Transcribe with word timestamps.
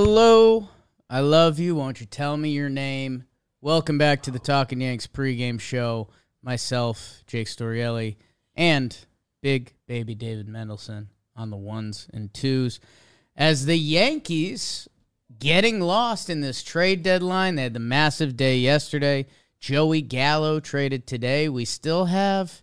Hello. 0.00 0.68
I 1.10 1.18
love 1.18 1.58
you. 1.58 1.74
Won't 1.74 1.98
you 1.98 2.06
tell 2.06 2.36
me 2.36 2.50
your 2.50 2.68
name? 2.68 3.24
Welcome 3.60 3.98
back 3.98 4.22
to 4.22 4.30
the 4.30 4.38
Talking 4.38 4.80
Yanks 4.80 5.08
pregame 5.08 5.58
show. 5.58 6.06
Myself, 6.40 7.24
Jake 7.26 7.48
Storiale, 7.48 8.14
and 8.54 8.96
big 9.42 9.74
baby 9.88 10.14
David 10.14 10.46
Mendelson 10.46 11.08
on 11.34 11.50
the 11.50 11.56
ones 11.56 12.06
and 12.14 12.32
twos. 12.32 12.78
As 13.34 13.66
the 13.66 13.76
Yankees 13.76 14.86
getting 15.36 15.80
lost 15.80 16.30
in 16.30 16.42
this 16.42 16.62
trade 16.62 17.02
deadline, 17.02 17.56
they 17.56 17.64
had 17.64 17.74
the 17.74 17.80
massive 17.80 18.36
day 18.36 18.56
yesterday. 18.56 19.26
Joey 19.58 20.00
Gallo 20.00 20.60
traded 20.60 21.08
today. 21.08 21.48
We 21.48 21.64
still 21.64 22.04
have 22.04 22.62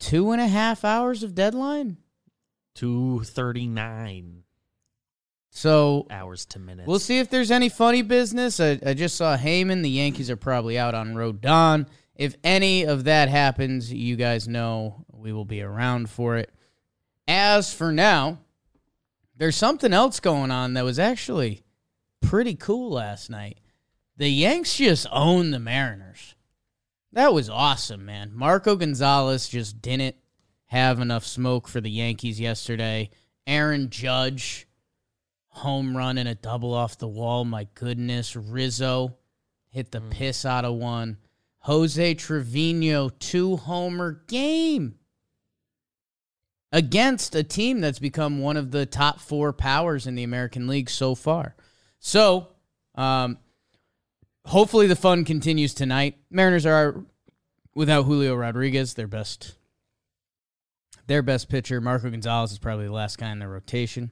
two 0.00 0.32
and 0.32 0.40
a 0.40 0.48
half 0.48 0.84
hours 0.84 1.22
of 1.22 1.36
deadline. 1.36 1.98
239 2.74 4.43
So 5.56 6.08
hours 6.10 6.44
to 6.46 6.58
minutes. 6.58 6.88
We'll 6.88 6.98
see 6.98 7.20
if 7.20 7.30
there's 7.30 7.52
any 7.52 7.68
funny 7.68 8.02
business. 8.02 8.58
I, 8.58 8.78
I 8.84 8.92
just 8.92 9.16
saw 9.16 9.36
Heyman. 9.36 9.82
The 9.82 9.88
Yankees 9.88 10.28
are 10.28 10.36
probably 10.36 10.76
out 10.76 10.96
on 10.96 11.14
Rodon. 11.14 11.86
If 12.16 12.34
any 12.42 12.84
of 12.84 13.04
that 13.04 13.28
happens, 13.28 13.92
you 13.92 14.16
guys 14.16 14.48
know 14.48 15.04
we 15.12 15.32
will 15.32 15.44
be 15.44 15.62
around 15.62 16.10
for 16.10 16.36
it. 16.36 16.52
As 17.28 17.72
for 17.72 17.92
now, 17.92 18.40
there's 19.36 19.54
something 19.54 19.92
else 19.92 20.18
going 20.18 20.50
on 20.50 20.74
that 20.74 20.84
was 20.84 20.98
actually 20.98 21.62
pretty 22.20 22.56
cool 22.56 22.90
last 22.90 23.30
night. 23.30 23.58
The 24.16 24.28
Yanks 24.28 24.76
just 24.76 25.06
owned 25.12 25.54
the 25.54 25.60
Mariners. 25.60 26.34
That 27.12 27.32
was 27.32 27.48
awesome, 27.48 28.04
man. 28.04 28.32
Marco 28.34 28.74
Gonzalez 28.74 29.48
just 29.48 29.80
didn't 29.80 30.16
have 30.66 30.98
enough 30.98 31.24
smoke 31.24 31.68
for 31.68 31.80
the 31.80 31.90
Yankees 31.90 32.40
yesterday. 32.40 33.10
Aaron 33.46 33.88
Judge 33.88 34.66
home 35.54 35.96
run 35.96 36.18
and 36.18 36.28
a 36.28 36.34
double 36.34 36.74
off 36.74 36.98
the 36.98 37.08
wall. 37.08 37.44
My 37.44 37.68
goodness. 37.74 38.36
Rizzo 38.36 39.16
hit 39.70 39.90
the 39.90 40.00
piss 40.00 40.44
out 40.44 40.64
of 40.64 40.74
one. 40.74 41.18
Jose 41.60 42.14
Trevino, 42.14 43.08
two 43.08 43.56
homer 43.56 44.22
game 44.26 44.96
against 46.72 47.34
a 47.34 47.42
team 47.42 47.80
that's 47.80 48.00
become 48.00 48.40
one 48.40 48.56
of 48.56 48.72
the 48.72 48.84
top 48.84 49.20
four 49.20 49.52
powers 49.52 50.06
in 50.06 50.16
the 50.16 50.24
American 50.24 50.66
League 50.66 50.90
so 50.90 51.14
far. 51.14 51.54
So, 52.00 52.48
um, 52.96 53.38
hopefully 54.44 54.88
the 54.88 54.96
fun 54.96 55.24
continues 55.24 55.72
tonight. 55.72 56.18
Mariners 56.30 56.66
are 56.66 57.04
without 57.74 58.02
Julio 58.02 58.34
Rodriguez, 58.34 58.94
their 58.94 59.06
best 59.06 59.54
their 61.06 61.22
best 61.22 61.48
pitcher. 61.48 61.80
Marco 61.80 62.10
Gonzalez 62.10 62.52
is 62.52 62.58
probably 62.58 62.86
the 62.86 62.92
last 62.92 63.18
guy 63.18 63.30
in 63.30 63.38
their 63.38 63.48
rotation. 63.48 64.10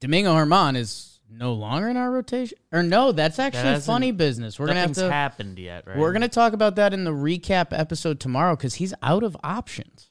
Domingo 0.00 0.34
German 0.34 0.76
is 0.76 1.20
no 1.30 1.52
longer 1.52 1.88
in 1.88 1.96
our 1.96 2.10
rotation. 2.10 2.58
Or 2.72 2.82
no, 2.82 3.12
that's 3.12 3.38
actually 3.38 3.62
hasn't- 3.62 3.84
funny 3.86 4.12
business. 4.12 4.58
We're 4.58 4.66
gonna 4.66 4.80
have 4.80 4.92
to 4.92 5.10
happened 5.10 5.58
yet, 5.58 5.86
right? 5.86 5.96
we're 5.96 6.12
gonna 6.12 6.28
talk 6.28 6.52
about 6.52 6.76
that 6.76 6.92
in 6.92 7.04
the 7.04 7.12
recap 7.12 7.68
episode 7.70 8.18
tomorrow 8.20 8.56
because 8.56 8.76
he's 8.76 8.94
out 9.02 9.22
of 9.22 9.36
options. 9.42 10.10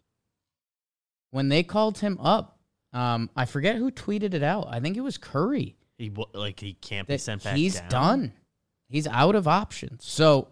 When 1.31 1.50
they 1.50 1.63
called 1.63 2.00
him 2.00 2.17
up, 2.19 2.59
um, 2.94 3.29
I 3.35 3.45
forget 3.45 3.75
who 3.75 3.91
tweeted 3.91 4.33
it 4.33 4.44
out. 4.44 4.67
I 4.69 4.79
think 4.79 4.97
it 4.97 5.01
was 5.01 5.17
Curry 5.17 5.75
He 5.97 6.11
like 6.33 6.59
he 6.59 6.73
can't 6.73 7.07
be 7.07 7.17
sent 7.17 7.44
back. 7.44 7.56
he's 7.56 7.79
down. 7.81 7.89
done. 7.89 8.33
He's 8.88 9.06
out 9.07 9.35
of 9.35 9.47
options. 9.47 10.03
So 10.06 10.47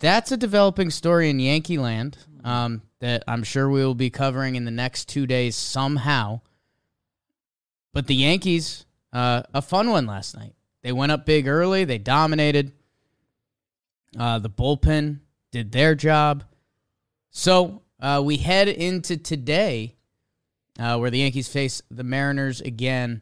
that's 0.00 0.30
a 0.32 0.36
developing 0.36 0.90
story 0.90 1.30
in 1.30 1.40
Yankee 1.40 1.78
land 1.78 2.18
um, 2.44 2.82
that 3.00 3.24
I'm 3.26 3.42
sure 3.42 3.70
we 3.70 3.82
will 3.82 3.94
be 3.94 4.10
covering 4.10 4.56
in 4.56 4.64
the 4.64 4.70
next 4.70 5.08
two 5.08 5.26
days 5.26 5.56
somehow. 5.56 6.40
But 7.98 8.06
the 8.06 8.14
Yankees, 8.14 8.86
uh, 9.12 9.42
a 9.52 9.60
fun 9.60 9.90
one 9.90 10.06
last 10.06 10.36
night. 10.36 10.54
They 10.84 10.92
went 10.92 11.10
up 11.10 11.26
big 11.26 11.48
early. 11.48 11.84
They 11.84 11.98
dominated. 11.98 12.70
Uh, 14.16 14.38
the 14.38 14.48
bullpen 14.48 15.18
did 15.50 15.72
their 15.72 15.96
job. 15.96 16.44
So 17.30 17.82
uh, 17.98 18.22
we 18.24 18.36
head 18.36 18.68
into 18.68 19.16
today, 19.16 19.96
uh, 20.78 20.96
where 20.98 21.10
the 21.10 21.18
Yankees 21.18 21.48
face 21.48 21.82
the 21.90 22.04
Mariners 22.04 22.60
again. 22.60 23.20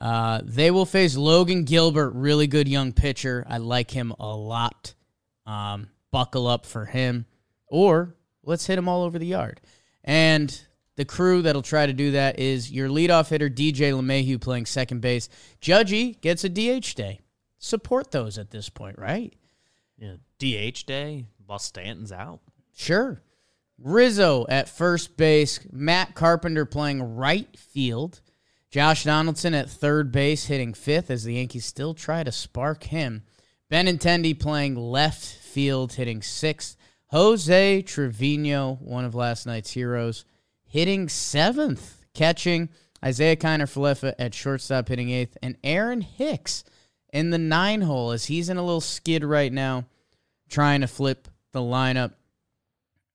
Uh, 0.00 0.40
they 0.42 0.72
will 0.72 0.86
face 0.86 1.16
Logan 1.16 1.62
Gilbert, 1.62 2.10
really 2.10 2.48
good 2.48 2.66
young 2.66 2.92
pitcher. 2.92 3.46
I 3.48 3.58
like 3.58 3.92
him 3.92 4.12
a 4.18 4.34
lot. 4.34 4.94
Um, 5.46 5.90
buckle 6.10 6.48
up 6.48 6.66
for 6.66 6.86
him, 6.86 7.26
or 7.68 8.16
let's 8.42 8.66
hit 8.66 8.76
him 8.76 8.88
all 8.88 9.04
over 9.04 9.20
the 9.20 9.26
yard. 9.26 9.60
And 10.02 10.65
the 10.96 11.04
crew 11.04 11.42
that'll 11.42 11.62
try 11.62 11.86
to 11.86 11.92
do 11.92 12.12
that 12.12 12.38
is 12.38 12.72
your 12.72 12.88
leadoff 12.88 13.28
hitter 13.28 13.50
DJ 13.50 13.92
LeMahieu 13.92 14.40
playing 14.40 14.66
second 14.66 15.00
base. 15.00 15.28
Judgy 15.60 16.20
gets 16.20 16.44
a 16.44 16.48
DH 16.48 16.94
day. 16.94 17.20
Support 17.58 18.10
those 18.10 18.38
at 18.38 18.50
this 18.50 18.68
point, 18.68 18.98
right? 18.98 19.34
Yeah, 19.98 20.16
DH 20.38 20.86
day 20.86 21.26
while 21.46 21.58
Stanton's 21.58 22.12
out. 22.12 22.40
Sure. 22.74 23.22
Rizzo 23.78 24.46
at 24.48 24.68
first 24.68 25.16
base. 25.16 25.60
Matt 25.70 26.14
Carpenter 26.14 26.64
playing 26.64 27.16
right 27.16 27.56
field. 27.58 28.20
Josh 28.70 29.04
Donaldson 29.04 29.54
at 29.54 29.70
third 29.70 30.12
base 30.12 30.46
hitting 30.46 30.74
fifth 30.74 31.10
as 31.10 31.24
the 31.24 31.34
Yankees 31.34 31.64
still 31.64 31.94
try 31.94 32.22
to 32.22 32.32
spark 32.32 32.84
him. 32.84 33.22
Benintendi 33.70 34.38
playing 34.38 34.76
left 34.76 35.24
field 35.24 35.94
hitting 35.94 36.22
sixth. 36.22 36.76
Jose 37.06 37.82
Trevino, 37.82 38.74
one 38.80 39.04
of 39.04 39.14
last 39.14 39.46
night's 39.46 39.70
heroes, 39.70 40.24
hitting 40.76 41.08
seventh, 41.08 42.04
catching 42.12 42.68
Isiah 43.02 43.36
Kiner 43.36 43.62
Falefa 43.62 44.12
at 44.18 44.34
shortstop 44.34 44.88
hitting 44.88 45.08
eighth, 45.08 45.38
and 45.42 45.56
Aaron 45.64 46.02
Hicks 46.02 46.64
in 47.14 47.30
the 47.30 47.38
nine 47.38 47.80
hole 47.80 48.10
as 48.10 48.26
he's 48.26 48.50
in 48.50 48.58
a 48.58 48.62
little 48.62 48.82
skid 48.82 49.24
right 49.24 49.50
now, 49.50 49.86
trying 50.50 50.82
to 50.82 50.86
flip 50.86 51.28
the 51.52 51.60
lineup. 51.60 52.12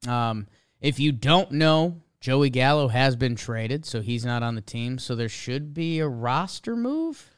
Um, 0.07 0.47
if 0.79 0.99
you 0.99 1.11
don't 1.11 1.51
know, 1.51 2.01
Joey 2.19 2.49
Gallo 2.49 2.87
has 2.87 3.15
been 3.15 3.35
traded, 3.35 3.85
so 3.85 4.01
he's 4.01 4.25
not 4.25 4.41
on 4.41 4.55
the 4.55 4.61
team. 4.61 4.97
So 4.97 5.13
there 5.13 5.29
should 5.29 5.71
be 5.71 5.99
a 5.99 6.07
roster 6.07 6.75
move, 6.75 7.29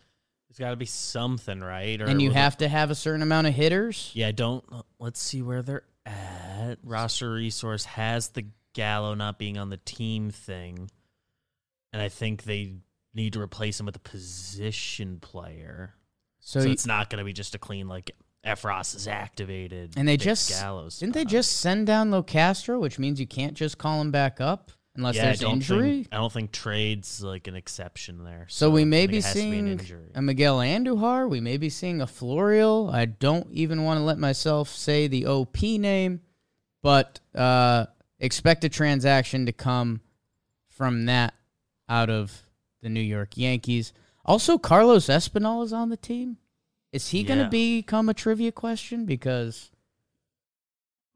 There's 0.47 0.57
got 0.57 0.69
to 0.69 0.77
be 0.77 0.85
something, 0.85 1.59
right? 1.59 1.99
Or 1.99 2.05
and 2.05 2.21
you 2.21 2.31
have 2.31 2.55
to 2.59 2.69
have 2.69 2.91
a 2.91 2.95
certain 2.95 3.23
amount 3.23 3.47
of 3.47 3.55
hitters. 3.55 4.09
Yeah, 4.13 4.31
don't. 4.31 4.63
Let's 4.99 5.21
see 5.21 5.41
where 5.41 5.61
they're 5.61 5.83
at. 6.05 6.77
Roster 6.81 7.33
resource 7.33 7.83
has 7.83 8.29
the 8.29 8.45
Gallo 8.73 9.13
not 9.13 9.37
being 9.39 9.57
on 9.57 9.69
the 9.69 9.77
team 9.77 10.29
thing, 10.31 10.89
and 11.91 12.01
I 12.01 12.09
think 12.09 12.43
they 12.43 12.73
need 13.13 13.33
to 13.33 13.41
replace 13.41 13.79
him 13.79 13.85
with 13.85 13.95
a 13.95 13.99
position 13.99 15.19
player. 15.19 15.93
So, 16.39 16.59
So, 16.61 16.65
you- 16.67 16.71
it's 16.73 16.85
not 16.85 17.09
going 17.09 17.19
to 17.19 17.25
be 17.25 17.33
just 17.33 17.55
a 17.55 17.59
clean 17.59 17.87
like 17.87 18.11
Effross 18.45 18.95
is 18.95 19.07
activated. 19.07 19.93
and 19.95 20.05
they 20.07 20.17
just 20.17 20.49
Gallo's 20.49 20.99
didn't 20.99 21.13
they 21.13 21.23
just 21.23 21.53
send 21.61 21.87
down 21.87 22.09
Locastro, 22.11 22.79
which 22.79 22.99
means 22.99 23.19
you 23.19 23.27
can't 23.27 23.53
just 23.53 23.77
call 23.77 24.01
him 24.01 24.11
back 24.11 24.41
up 24.41 24.69
unless 24.97 25.15
yeah, 25.15 25.21
I 25.21 25.25
there's 25.27 25.39
don't 25.39 25.53
injury. 25.53 25.91
Think, 26.03 26.07
I 26.11 26.17
don't 26.17 26.33
think 26.33 26.51
trades 26.51 27.23
like 27.23 27.47
an 27.47 27.55
exception 27.55 28.25
there. 28.25 28.45
So 28.49 28.69
we 28.69 28.83
may 28.83 29.07
be 29.07 29.17
it 29.17 29.23
has 29.23 29.35
an 29.35 29.41
seeing 29.41 29.67
injury. 29.69 30.11
a 30.13 30.21
Miguel 30.21 30.57
Andujar. 30.57 31.29
We 31.29 31.39
may 31.39 31.55
be 31.55 31.69
seeing 31.69 32.01
a 32.01 32.05
Florial. 32.05 32.91
I 32.93 33.05
don't 33.05 33.49
even 33.51 33.83
want 33.85 33.99
to 33.99 34.03
let 34.03 34.17
myself 34.19 34.67
say 34.67 35.07
the 35.07 35.25
OP 35.25 35.61
name, 35.79 36.19
but 36.81 37.21
uh, 37.33 37.85
expect 38.19 38.63
a 38.63 38.69
transaction 38.69 39.45
to 39.45 39.51
come 39.51 40.01
from 40.69 41.05
that 41.05 41.33
out 41.89 42.09
of 42.09 42.43
the 42.81 42.89
New 42.89 43.01
York 43.01 43.37
Yankees. 43.37 43.93
Also, 44.25 44.57
Carlos 44.57 45.07
Espinal 45.07 45.63
is 45.63 45.73
on 45.73 45.89
the 45.89 45.97
team. 45.97 46.37
Is 46.91 47.09
he 47.09 47.23
going 47.23 47.39
to 47.39 47.49
become 47.49 48.07
a 48.09 48.13
trivia 48.13 48.51
question? 48.51 49.05
Because 49.05 49.71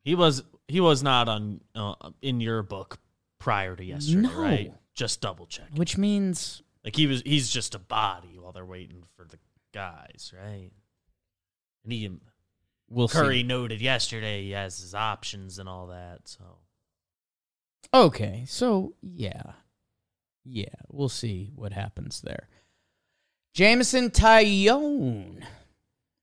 He 0.03 0.15
was 0.15 0.43
he 0.67 0.79
was 0.81 1.03
not 1.03 1.29
on 1.29 1.61
uh, 1.75 1.93
in 2.21 2.41
your 2.41 2.63
book 2.63 2.99
prior 3.39 3.75
to 3.75 3.83
yesterday, 3.83 4.21
No. 4.21 4.41
right? 4.41 4.73
Just 4.93 5.21
double 5.21 5.45
check. 5.45 5.67
which 5.75 5.97
means 5.97 6.63
Like 6.83 6.95
he 6.95 7.05
was 7.07 7.21
he's 7.25 7.49
just 7.49 7.75
a 7.75 7.79
body 7.79 8.37
while 8.39 8.51
they're 8.51 8.65
waiting 8.65 9.03
for 9.15 9.23
the 9.25 9.37
guys, 9.73 10.33
right? 10.35 10.71
And 11.83 11.93
he 11.93 12.09
we'll 12.89 13.07
Curry 13.07 13.37
see. 13.37 13.43
noted 13.43 13.79
yesterday 13.79 14.43
he 14.43 14.51
has 14.51 14.79
his 14.79 14.95
options 14.95 15.59
and 15.59 15.69
all 15.69 15.87
that. 15.87 16.21
So 16.27 16.43
Okay, 17.93 18.45
so 18.47 18.93
yeah, 19.01 19.53
yeah, 20.43 20.65
we'll 20.89 21.09
see 21.09 21.51
what 21.55 21.73
happens 21.73 22.21
there. 22.21 22.47
Jameson 23.53 24.11
Taillon 24.11 25.43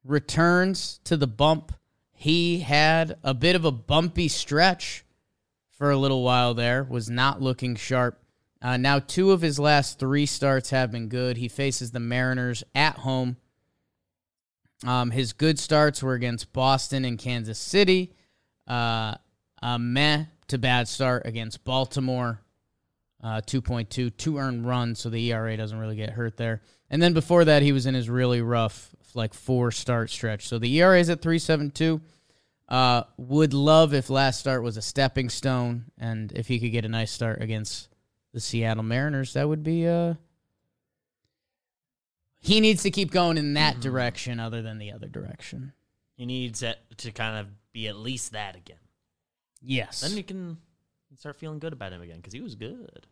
returns 0.04 1.00
to 1.04 1.16
the 1.16 1.26
bump. 1.26 1.72
He 2.12 2.60
had 2.60 3.16
a 3.24 3.34
bit 3.34 3.56
of 3.56 3.64
a 3.64 3.72
bumpy 3.72 4.28
stretch 4.28 5.04
for 5.70 5.90
a 5.90 5.96
little 5.96 6.22
while 6.22 6.54
there, 6.54 6.84
was 6.84 7.10
not 7.10 7.42
looking 7.42 7.74
sharp. 7.74 8.20
Uh, 8.62 8.76
now, 8.76 8.98
two 8.98 9.32
of 9.32 9.42
his 9.42 9.58
last 9.58 9.98
three 9.98 10.26
starts 10.26 10.70
have 10.70 10.92
been 10.92 11.08
good. 11.08 11.36
He 11.36 11.48
faces 11.48 11.90
the 11.90 12.00
Mariners 12.00 12.62
at 12.74 12.96
home. 12.98 13.36
Um, 14.86 15.10
his 15.10 15.32
good 15.32 15.58
starts 15.58 16.02
were 16.02 16.14
against 16.14 16.52
Boston 16.52 17.04
and 17.04 17.18
Kansas 17.18 17.58
City. 17.58 18.14
Uh, 18.66 19.16
a 19.60 19.78
meh 19.78 20.26
to 20.48 20.58
bad 20.58 20.88
start 20.88 21.22
against 21.26 21.64
Baltimore. 21.64 22.40
uh, 23.22 23.40
2.2, 23.40 24.14
two 24.16 24.36
earned 24.38 24.66
runs, 24.66 25.00
so 25.00 25.08
the 25.08 25.32
ERA 25.32 25.56
doesn't 25.56 25.78
really 25.78 25.96
get 25.96 26.10
hurt 26.10 26.36
there. 26.36 26.60
And 26.90 27.00
then 27.02 27.14
before 27.14 27.46
that, 27.46 27.62
he 27.62 27.72
was 27.72 27.86
in 27.86 27.94
his 27.94 28.10
really 28.10 28.42
rough, 28.42 28.94
like 29.14 29.32
four 29.32 29.70
start 29.70 30.10
stretch. 30.10 30.46
So 30.46 30.58
the 30.58 30.74
ERA 30.78 31.00
is 31.00 31.08
at 31.08 31.22
3.72. 31.22 32.02
Uh, 32.68 33.04
would 33.16 33.54
love 33.54 33.94
if 33.94 34.10
last 34.10 34.40
start 34.40 34.62
was 34.62 34.76
a 34.76 34.82
stepping 34.82 35.30
stone, 35.30 35.86
and 35.98 36.32
if 36.32 36.48
he 36.48 36.60
could 36.60 36.72
get 36.72 36.84
a 36.84 36.88
nice 36.88 37.10
start 37.10 37.40
against 37.40 37.88
the 38.32 38.40
Seattle 38.40 38.82
Mariners, 38.82 39.32
that 39.32 39.48
would 39.48 39.62
be. 39.62 39.86
Uh, 39.86 40.14
he 42.40 42.60
needs 42.60 42.82
to 42.82 42.90
keep 42.90 43.10
going 43.10 43.38
in 43.38 43.54
that 43.54 43.80
direction, 43.80 44.38
other 44.38 44.60
than 44.60 44.76
the 44.76 44.92
other 44.92 45.08
direction. 45.08 45.72
He 46.16 46.26
needs 46.26 46.60
to 46.60 47.10
kind 47.12 47.38
of 47.38 47.46
be 47.72 47.88
at 47.88 47.96
least 47.96 48.32
that 48.32 48.54
again. 48.54 48.76
Yes. 49.64 50.00
Then 50.00 50.16
you 50.16 50.22
can 50.22 50.58
start 51.18 51.36
feeling 51.36 51.58
good 51.58 51.72
about 51.72 51.92
him 51.92 52.02
again 52.02 52.16
because 52.16 52.32
he 52.34 52.40
was 52.40 52.54
good. 52.54 53.06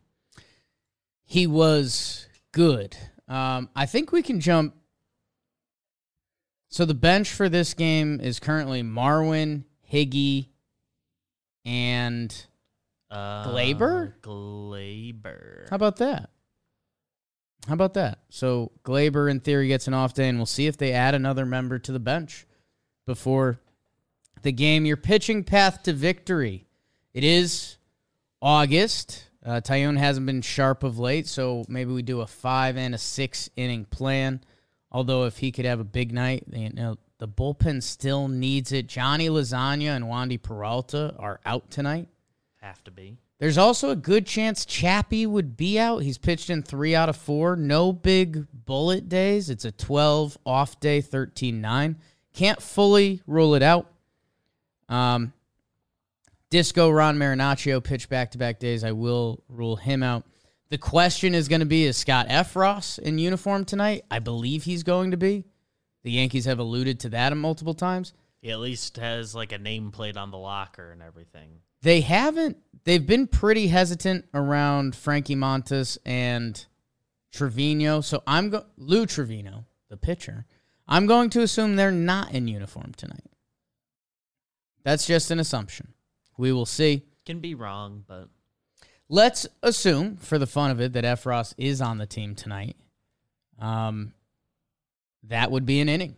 he 1.24 1.46
was 1.46 2.26
good. 2.52 2.96
Um, 3.28 3.70
I 3.74 3.86
think 3.86 4.12
we 4.12 4.22
can 4.22 4.40
jump. 4.40 4.74
So 6.68 6.84
the 6.84 6.94
bench 6.94 7.30
for 7.30 7.48
this 7.48 7.74
game 7.74 8.20
is 8.20 8.38
currently 8.40 8.82
Marwin, 8.82 9.64
Higgy, 9.90 10.48
and 11.64 12.34
Uh, 13.10 13.46
Gleyber? 13.46 14.14
Gleyber. 14.22 15.68
how 15.70 15.76
about 15.76 15.96
that? 15.96 16.30
How 17.68 17.74
about 17.74 17.94
that? 17.94 18.20
So 18.30 18.72
Gleyber, 18.84 19.30
in 19.30 19.40
theory, 19.40 19.68
gets 19.68 19.86
an 19.86 19.94
off 19.94 20.14
day, 20.14 20.28
and 20.28 20.38
we'll 20.38 20.46
see 20.46 20.66
if 20.66 20.76
they 20.76 20.92
add 20.92 21.14
another 21.14 21.46
member 21.46 21.78
to 21.78 21.92
the 21.92 22.00
bench 22.00 22.46
before 23.06 23.60
the 24.42 24.52
game. 24.52 24.84
Your 24.84 24.96
pitching 24.96 25.44
path 25.44 25.82
to 25.84 25.92
victory. 25.92 26.66
It 27.14 27.24
is 27.24 27.76
August. 28.40 29.24
Uh, 29.44 29.60
Taillon 29.60 29.98
hasn't 29.98 30.26
been 30.26 30.42
sharp 30.42 30.84
of 30.84 30.98
late, 30.98 31.26
so 31.26 31.64
maybe 31.68 31.92
we 31.92 32.02
do 32.02 32.20
a 32.20 32.26
five 32.26 32.76
and 32.76 32.94
a 32.94 32.98
six 32.98 33.50
inning 33.56 33.84
plan. 33.84 34.40
Although 34.90 35.24
if 35.24 35.38
he 35.38 35.50
could 35.50 35.64
have 35.64 35.80
a 35.80 35.84
big 35.84 36.12
night, 36.12 36.44
you 36.52 36.70
know, 36.70 36.96
the 37.18 37.28
bullpen 37.28 37.82
still 37.82 38.28
needs 38.28 38.72
it. 38.72 38.86
Johnny 38.86 39.28
Lasagna 39.28 39.96
and 39.96 40.04
Wandy 40.04 40.40
Peralta 40.40 41.14
are 41.18 41.40
out 41.46 41.70
tonight. 41.70 42.08
Have 42.60 42.82
to 42.84 42.90
be. 42.90 43.16
There's 43.38 43.58
also 43.58 43.90
a 43.90 43.96
good 43.96 44.26
chance 44.26 44.64
Chappie 44.64 45.26
would 45.26 45.56
be 45.56 45.78
out. 45.78 46.02
He's 46.02 46.18
pitched 46.18 46.48
in 46.48 46.62
three 46.62 46.94
out 46.94 47.08
of 47.08 47.16
four. 47.16 47.56
No 47.56 47.92
big 47.92 48.46
bullet 48.52 49.08
days. 49.08 49.50
It's 49.50 49.64
a 49.64 49.72
12 49.72 50.38
off 50.46 50.78
day, 50.78 51.00
13 51.00 51.60
9. 51.60 51.96
Can't 52.34 52.62
fully 52.62 53.20
rule 53.26 53.54
it 53.54 53.62
out. 53.62 53.90
Um, 54.88 55.32
Disco 56.50 56.90
Ron 56.90 57.16
Marinaccio 57.16 57.82
pitched 57.82 58.08
back 58.08 58.32
to 58.32 58.38
back 58.38 58.58
days. 58.58 58.84
I 58.84 58.92
will 58.92 59.42
rule 59.48 59.76
him 59.76 60.02
out. 60.02 60.24
The 60.68 60.78
question 60.78 61.34
is 61.34 61.48
going 61.48 61.60
to 61.60 61.66
be 61.66 61.84
is 61.84 61.96
Scott 61.96 62.28
Effross 62.28 62.98
in 62.98 63.18
uniform 63.18 63.64
tonight? 63.64 64.04
I 64.10 64.18
believe 64.18 64.64
he's 64.64 64.82
going 64.82 65.10
to 65.10 65.16
be. 65.16 65.44
The 66.02 66.10
Yankees 66.10 66.46
have 66.46 66.58
alluded 66.58 67.00
to 67.00 67.08
that 67.10 67.36
multiple 67.36 67.74
times. 67.74 68.12
He 68.40 68.50
at 68.50 68.58
least 68.58 68.96
has 68.96 69.34
like 69.34 69.52
a 69.52 69.58
nameplate 69.58 70.16
on 70.16 70.30
the 70.30 70.38
locker 70.38 70.90
and 70.90 71.00
everything. 71.00 71.60
They 71.82 72.00
haven't. 72.00 72.58
They've 72.84 73.06
been 73.06 73.26
pretty 73.26 73.68
hesitant 73.68 74.26
around 74.34 74.96
Frankie 74.96 75.36
Montas 75.36 75.98
and 76.04 76.64
Trevino. 77.32 78.00
So 78.00 78.22
I'm 78.26 78.50
go 78.50 78.64
Lou 78.76 79.06
Trevino, 79.06 79.64
the 79.88 79.96
pitcher. 79.96 80.46
I'm 80.88 81.06
going 81.06 81.30
to 81.30 81.40
assume 81.40 81.76
they're 81.76 81.90
not 81.90 82.32
in 82.32 82.48
uniform 82.48 82.92
tonight. 82.96 83.24
That's 84.84 85.06
just 85.06 85.30
an 85.30 85.38
assumption. 85.38 85.92
We 86.36 86.52
will 86.52 86.66
see. 86.66 87.02
Can 87.24 87.40
be 87.40 87.54
wrong, 87.54 88.04
but 88.06 88.28
Let's 89.12 89.46
assume, 89.62 90.16
for 90.16 90.38
the 90.38 90.46
fun 90.46 90.70
of 90.70 90.80
it, 90.80 90.94
that 90.94 91.04
Effross 91.04 91.52
is 91.58 91.82
on 91.82 91.98
the 91.98 92.06
team 92.06 92.34
tonight. 92.34 92.76
Um, 93.58 94.14
that 95.24 95.50
would 95.50 95.66
be 95.66 95.80
an 95.80 95.90
inning, 95.90 96.16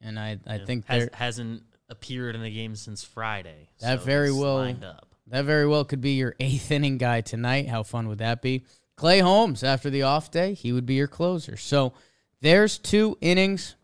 and 0.00 0.18
I 0.18 0.40
I 0.44 0.56
yeah, 0.56 0.64
think 0.64 0.86
has, 0.88 1.08
hasn't 1.12 1.62
appeared 1.88 2.34
in 2.34 2.42
the 2.42 2.50
game 2.50 2.74
since 2.74 3.04
Friday. 3.04 3.68
That 3.78 4.00
so 4.00 4.04
very 4.04 4.32
well- 4.32 4.56
lined 4.56 4.82
up. 4.82 5.14
That 5.28 5.44
very 5.44 5.68
well 5.68 5.84
could 5.84 6.00
be 6.00 6.14
your 6.14 6.34
eighth 6.40 6.72
inning 6.72 6.98
guy 6.98 7.20
tonight. 7.20 7.68
How 7.68 7.84
fun 7.84 8.08
would 8.08 8.18
that 8.18 8.42
be? 8.42 8.64
Clay 8.96 9.20
Holmes, 9.20 9.62
after 9.62 9.88
the 9.88 10.02
off 10.02 10.32
day, 10.32 10.54
he 10.54 10.72
would 10.72 10.84
be 10.84 10.94
your 10.94 11.06
closer. 11.06 11.56
So 11.56 11.92
there's 12.40 12.76
two 12.76 13.16
innings. 13.20 13.76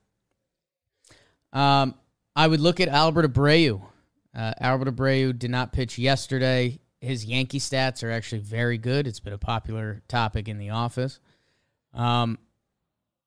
Um, 1.52 1.94
I 2.34 2.48
would 2.48 2.58
look 2.58 2.80
at 2.80 2.88
Albert 2.88 3.32
Abreu. 3.32 3.82
Uh, 4.34 4.52
Albert 4.60 4.94
Abreu 4.94 5.36
did 5.36 5.50
not 5.50 5.72
pitch 5.72 5.98
yesterday. 5.98 6.78
His 7.00 7.24
Yankee 7.24 7.60
stats 7.60 8.02
are 8.02 8.10
actually 8.10 8.40
very 8.40 8.78
good. 8.78 9.06
It's 9.06 9.20
been 9.20 9.32
a 9.32 9.38
popular 9.38 10.02
topic 10.08 10.48
in 10.48 10.58
the 10.58 10.70
office. 10.70 11.20
Um, 11.94 12.38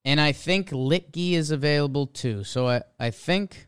and 0.03 0.19
I 0.19 0.31
think 0.31 0.71
Luetge 0.71 1.33
is 1.33 1.51
available 1.51 2.07
too. 2.07 2.43
So 2.43 2.67
I, 2.67 2.81
I 2.99 3.11
think 3.11 3.67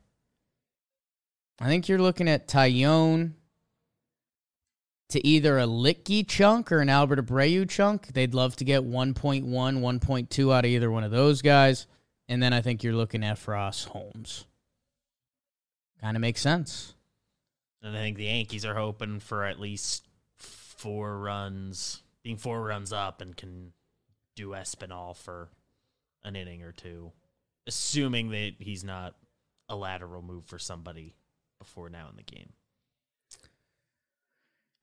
I 1.59 1.67
think 1.67 1.87
you're 1.87 1.99
looking 1.99 2.27
at 2.27 2.47
Taillon 2.47 3.33
to 5.09 5.25
either 5.25 5.59
a 5.59 5.65
Luetge 5.67 6.27
chunk 6.27 6.71
or 6.71 6.79
an 6.79 6.89
Albert 6.89 7.25
Abreu 7.25 7.69
chunk. 7.69 8.07
They'd 8.07 8.33
love 8.33 8.55
to 8.57 8.65
get 8.65 8.81
1.1, 8.83 9.45
1.2 9.45 10.53
out 10.53 10.65
of 10.65 10.71
either 10.71 10.89
one 10.89 11.03
of 11.03 11.11
those 11.11 11.41
guys. 11.41 11.87
And 12.27 12.41
then 12.41 12.51
I 12.51 12.61
think 12.61 12.83
you're 12.83 12.93
looking 12.93 13.23
at 13.23 13.37
Frost 13.37 13.89
Holmes. 13.89 14.45
Kind 16.01 16.17
of 16.17 16.21
makes 16.21 16.41
sense. 16.41 16.92
And 17.83 17.95
I 17.95 17.99
think 17.99 18.17
the 18.17 18.23
Yankees 18.25 18.65
are 18.65 18.73
hoping 18.75 19.19
for 19.19 19.43
at 19.43 19.59
least 19.59 20.07
four 20.37 21.19
runs, 21.19 22.01
being 22.23 22.37
four 22.37 22.63
runs 22.63 22.93
up, 22.93 23.21
and 23.21 23.35
can 23.35 23.73
do 24.35 24.49
Espinal 24.49 25.15
for 25.15 25.49
an 26.23 26.35
inning 26.37 26.63
or 26.63 26.71
two, 26.71 27.11
assuming 27.67 28.29
that 28.29 28.53
he's 28.59 28.83
not 28.83 29.15
a 29.69 29.75
lateral 29.75 30.21
move 30.21 30.45
for 30.45 30.57
somebody 30.57 31.13
before 31.59 31.89
now 31.89 32.07
in 32.09 32.15
the 32.15 32.23
game. 32.23 32.53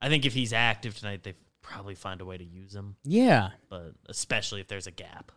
I 0.02 0.09
think 0.09 0.25
if 0.26 0.35
he's 0.35 0.52
active 0.52 0.99
tonight, 0.99 1.23
they 1.23 1.35
probably 1.62 1.95
find 1.95 2.21
a 2.21 2.25
way 2.25 2.37
to 2.38 2.45
use 2.45 2.75
him, 2.75 2.97
Yeah. 3.04 3.50
but 3.69 3.95
especially 4.07 4.61
if 4.61 4.69
there's 4.69 4.87
a 4.87 4.90
gap. 4.90 5.33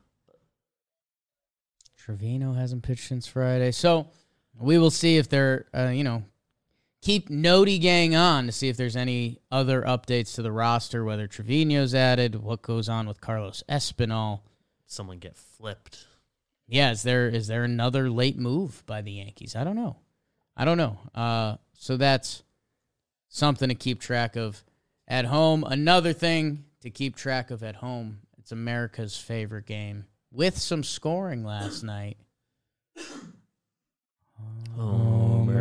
Trevino 1.98 2.53
hasn't 2.53 2.84
pitched 2.84 3.08
since 3.08 3.27
Friday. 3.27 3.72
So 3.72 4.08
we 4.60 4.77
will 4.77 4.91
see 4.91 5.17
if 5.17 5.29
they're, 5.29 5.67
uh, 5.74 5.88
you 5.89 6.03
know, 6.03 6.24
keep 7.03 7.29
Nody 7.29 7.79
Gang 7.79 8.15
on 8.15 8.45
to 8.45 8.51
see 8.51 8.69
if 8.69 8.77
there's 8.77 8.95
any 8.95 9.38
other 9.51 9.81
updates 9.81 10.36
to 10.36 10.41
the 10.41 10.53
roster, 10.53 11.03
whether 11.03 11.27
Trevino's 11.27 11.93
added, 11.93 12.36
what 12.36 12.62
goes 12.62 12.88
on 12.88 13.07
with 13.07 13.19
Carlos 13.19 13.62
Espinal. 13.67 14.39
Someone 14.86 15.19
get 15.19 15.36
flipped. 15.36 16.07
Yeah, 16.67 16.91
is 16.91 17.03
there 17.03 17.27
is 17.27 17.48
there 17.48 17.65
another 17.65 18.10
late 18.10 18.38
move 18.38 18.83
by 18.86 19.01
the 19.01 19.12
Yankees? 19.12 19.55
I 19.55 19.65
don't 19.65 19.75
know. 19.75 19.98
I 20.55 20.63
don't 20.63 20.77
know. 20.77 20.98
Uh, 21.13 21.57
so 21.74 21.98
that's 21.98 22.43
something 23.27 23.67
to 23.67 23.75
keep 23.75 24.00
track 24.00 24.38
of 24.38 24.63
at 25.05 25.25
home. 25.25 25.65
Another 25.65 26.13
thing 26.13 26.63
to 26.81 26.89
keep 26.89 27.17
track 27.17 27.51
of 27.51 27.63
at 27.63 27.75
home. 27.75 28.19
It's 28.38 28.53
America's 28.53 29.17
favorite 29.17 29.65
game 29.65 30.05
with 30.31 30.57
some 30.57 30.83
scoring 30.83 31.43
last 31.43 31.83
night. 31.83 32.17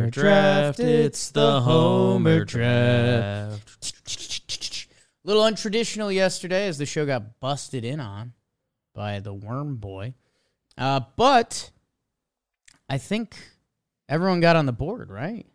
Homer 0.03 0.11
draft, 0.11 0.79
it's 0.81 1.31
the 1.31 1.61
Homer 1.61 2.43
draft. 2.43 3.87
Little 5.23 5.43
untraditional 5.43 6.13
yesterday 6.13 6.67
as 6.67 6.77
the 6.77 6.85
show 6.85 7.05
got 7.05 7.39
busted 7.39 7.85
in 7.85 8.01
on 8.01 8.33
by 8.93 9.21
the 9.21 9.33
Worm 9.33 9.77
Boy. 9.77 10.13
Uh, 10.77 10.99
but 11.15 11.71
I 12.89 12.97
think 12.97 13.37
everyone 14.09 14.41
got 14.41 14.57
on 14.57 14.65
the 14.65 14.73
board, 14.73 15.09
right? 15.09 15.45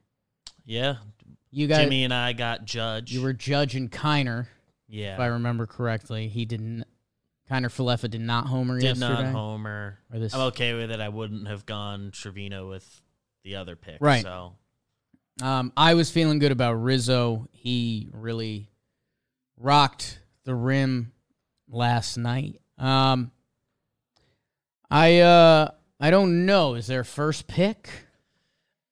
Yeah, 0.65 0.97
You 1.51 1.67
got 1.67 1.83
Jimmy 1.83 2.05
and 2.05 2.15
I 2.15 2.33
got 2.33 2.65
Judge. 2.65 3.13
you 3.13 3.21
were 3.21 3.35
judging 3.35 3.91
Kiner, 3.91 4.47
yeah, 4.89 5.15
if 5.15 5.21
I 5.21 5.27
remember 5.27 5.67
correctly. 5.67 6.29
He 6.29 6.47
didn't 6.47 6.85
Kiner 7.51 7.67
Falefa 7.67 8.11
did 8.11 8.21
not 8.23 8.47
homer 8.47 8.79
did 8.79 8.87
yesterday. 8.97 9.17
Did 9.17 9.23
not 9.25 9.33
homer. 9.33 9.99
I'm 10.13 10.41
okay 10.49 10.73
with 10.75 10.91
it. 10.91 11.01
I 11.01 11.09
wouldn't 11.11 11.49
have 11.49 11.67
gone 11.67 12.11
Trevino 12.13 12.69
with 12.69 13.03
the 13.49 13.57
other 13.57 13.77
pick. 13.77 13.97
Right. 14.01 14.23
So 14.23 14.55
Um, 15.41 15.73
I 15.77 15.95
was 15.95 16.11
feeling 16.11 16.39
good 16.39 16.53
about 16.53 16.75
Rizzo. 16.75 17.49
He 17.53 18.09
really 18.13 18.71
rocked 19.57 20.21
the 20.45 20.55
rim 20.55 21.13
last 21.69 22.19
night. 22.19 22.61
Um, 22.77 23.31
I 24.91 25.21
uh, 25.21 25.71
I 25.99 26.11
don't 26.11 26.45
know. 26.45 26.75
Is 26.75 26.87
there 26.87 27.01
a 27.01 27.05
first 27.05 27.47
pick? 27.47 27.89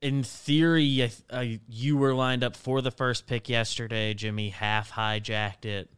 in 0.02 0.22
theory, 0.22 1.02
I, 1.02 1.10
I, 1.32 1.60
you 1.66 1.96
were 1.96 2.14
lined 2.14 2.44
up 2.44 2.54
for 2.54 2.80
the 2.82 2.90
first 2.90 3.26
pick 3.26 3.48
yesterday. 3.48 4.14
Jimmy 4.14 4.50
half 4.50 4.92
hijacked 4.92 5.64
it. 5.64 5.90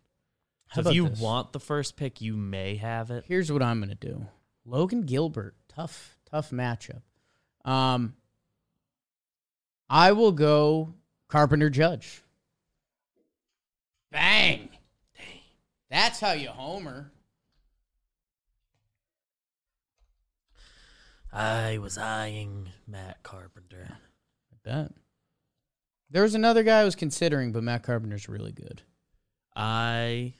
So 0.72 0.82
if 0.82 0.94
you 0.94 1.08
this? 1.08 1.20
want 1.20 1.52
the 1.52 1.60
first 1.60 1.96
pick, 1.96 2.20
you 2.20 2.36
may 2.36 2.76
have 2.76 3.10
it. 3.10 3.24
Here's 3.26 3.50
what 3.50 3.62
I'm 3.62 3.80
gonna 3.80 3.94
do. 3.96 4.26
Logan 4.64 5.02
Gilbert, 5.02 5.56
tough, 5.68 6.16
tough 6.30 6.50
matchup. 6.50 7.02
Um, 7.64 8.14
I 9.90 10.12
will 10.12 10.32
go 10.32 10.94
Carpenter 11.28 11.70
Judge. 11.70 12.22
Bang. 14.10 14.68
That's 15.90 16.20
how 16.20 16.32
you 16.32 16.48
homer. 16.48 17.10
I 21.32 21.78
was 21.78 21.98
eyeing 21.98 22.68
Matt 22.86 23.22
Carpenter. 23.22 23.86
I 23.90 24.56
bet. 24.64 24.92
There 26.10 26.22
was 26.22 26.34
another 26.34 26.62
guy 26.62 26.80
I 26.80 26.84
was 26.84 26.94
considering, 26.94 27.52
but 27.52 27.62
Matt 27.62 27.82
Carpenter's 27.82 28.28
really 28.28 28.52
good. 28.52 28.82
I 29.54 30.32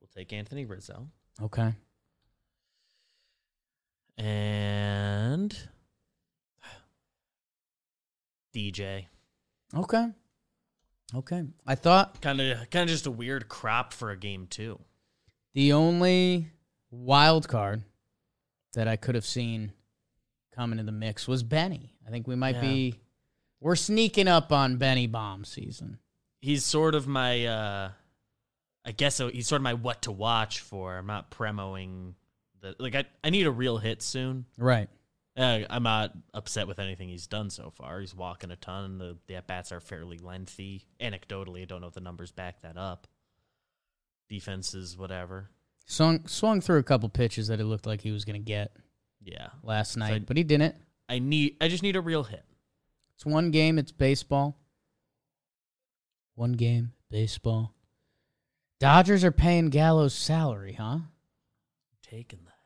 will 0.00 0.08
take 0.14 0.32
Anthony 0.32 0.64
Rizzo 0.66 1.08
Okay. 1.40 1.72
and 4.18 5.56
DJ. 8.54 9.06
Okay. 9.74 10.08
Okay. 11.14 11.44
I 11.66 11.74
thought 11.74 12.20
Kind 12.20 12.40
of, 12.40 12.70
kind 12.70 12.82
of 12.84 12.88
just 12.88 13.06
a 13.06 13.10
weird 13.10 13.48
crop 13.48 13.92
for 13.92 14.10
a 14.10 14.16
game 14.16 14.46
too. 14.46 14.78
the 15.54 15.72
only 15.72 16.48
wild 16.90 17.48
card 17.48 17.82
that 18.74 18.86
I 18.88 18.96
could 18.96 19.14
have 19.14 19.24
seen 19.26 19.72
come 20.54 20.72
into 20.72 20.84
the 20.84 20.92
mix 20.92 21.26
was 21.26 21.42
Benny. 21.42 21.94
I 22.06 22.10
think 22.10 22.26
we 22.26 22.34
might 22.36 22.56
Yeah. 22.56 22.60
be 22.62 22.94
we're 23.60 23.76
sneaking 23.76 24.28
up 24.28 24.52
on 24.52 24.76
Benny 24.76 25.06
bomb 25.06 25.44
season. 25.44 25.98
He's 26.40 26.64
sort 26.64 26.94
of 26.94 27.06
my, 27.08 27.44
uh 27.46 27.90
I 28.84 28.92
guess 28.92 29.16
so. 29.16 29.28
He's 29.28 29.46
sort 29.48 29.60
of 29.60 29.64
my 29.64 29.74
what 29.74 30.02
to 30.02 30.12
watch 30.12 30.60
for. 30.60 30.96
I'm 30.96 31.06
not 31.06 31.30
premoing 31.30 32.14
the 32.60 32.74
like. 32.78 32.94
I 32.94 33.04
I 33.22 33.30
need 33.30 33.46
a 33.46 33.50
real 33.50 33.76
hit 33.78 34.00
soon. 34.02 34.46
Right. 34.56 34.88
Uh, 35.38 35.60
I'm 35.70 35.84
not 35.84 36.12
upset 36.34 36.66
with 36.66 36.80
anything 36.80 37.08
he's 37.08 37.28
done 37.28 37.48
so 37.50 37.70
far. 37.70 38.00
He's 38.00 38.14
walking 38.14 38.50
a 38.50 38.56
ton. 38.56 38.98
The 38.98 39.16
the 39.28 39.36
at 39.36 39.46
bats 39.46 39.70
are 39.70 39.80
fairly 39.80 40.18
lengthy. 40.18 40.84
Anecdotally, 41.00 41.62
I 41.62 41.64
don't 41.64 41.80
know 41.80 41.86
if 41.86 41.94
the 41.94 42.00
numbers 42.00 42.32
back 42.32 42.62
that 42.62 42.76
up. 42.76 43.06
Defenses, 44.28 44.98
whatever. 44.98 45.50
Swung 45.86 46.26
swung 46.26 46.60
through 46.60 46.78
a 46.78 46.82
couple 46.82 47.08
pitches 47.08 47.46
that 47.48 47.60
it 47.60 47.64
looked 47.64 47.86
like 47.86 48.00
he 48.00 48.10
was 48.10 48.24
gonna 48.24 48.38
get 48.40 48.76
Yeah, 49.22 49.48
last 49.62 49.96
night, 49.96 50.14
I- 50.14 50.18
but 50.20 50.36
he 50.36 50.42
didn't. 50.44 50.74
I 51.08 51.18
need. 51.20 51.56
I 51.60 51.68
just 51.68 51.82
need 51.82 51.96
a 51.96 52.00
real 52.00 52.24
hit. 52.24 52.44
It's 53.14 53.24
one 53.24 53.50
game, 53.50 53.78
it's 53.78 53.92
baseball. 53.92 54.58
One 56.34 56.52
game, 56.52 56.92
baseball. 57.10 57.74
Dodgers 58.80 59.24
are 59.24 59.32
paying 59.32 59.70
Gallo's 59.70 60.14
salary, 60.14 60.74
huh? 60.74 60.98
Taking 62.02 62.40
that. 62.44 62.58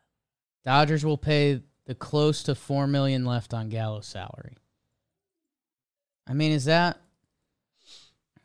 Dodgers 0.65 1.05
will 1.05 1.17
pay 1.17 1.63
the 1.87 1.95
close 1.95 2.43
to 2.45 2.55
four 2.55 2.87
million 2.87 3.25
left 3.25 3.53
on 3.55 3.69
Gallo's 3.69 4.07
salary. 4.07 4.57
I 6.27 6.35
mean, 6.35 6.53
is 6.53 6.67
that 6.67 6.99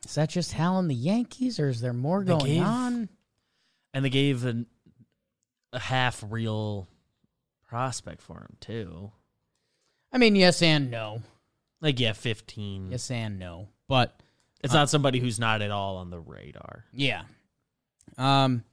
is 0.06 0.16
that 0.16 0.30
just 0.30 0.54
Hal 0.54 0.80
and 0.80 0.90
the 0.90 0.96
Yankees, 0.96 1.60
or 1.60 1.70
is 1.70 1.82
there 1.82 1.94
more 1.94 2.24
They 2.24 2.32
going 2.32 2.46
gave- 2.46 2.64
on? 2.64 3.10
And 3.94 4.06
they 4.06 4.10
gave 4.10 4.46
an, 4.46 4.68
a 5.74 5.80
half 5.80 6.24
real 6.30 6.88
prospect 7.68 8.22
for 8.22 8.36
him 8.36 8.56
too. 8.60 9.12
I 10.12 10.18
mean, 10.18 10.36
yes 10.36 10.62
and 10.62 10.92
no. 10.92 11.22
Like 11.82 12.00
yeah, 12.00 12.14
fifteen. 12.14 12.92
Yes 12.92 13.10
and 13.12 13.38
no. 13.40 13.68
But 13.88 14.20
It's 14.64 14.74
not 14.74 14.90
somebody 14.90 15.20
who's 15.20 15.40
not 15.40 15.62
at 15.62 15.72
all 15.72 15.98
on 15.98 16.10
the 16.10 16.20
radar. 16.20 16.86
yeah. 16.94 17.24
Um 18.18 18.64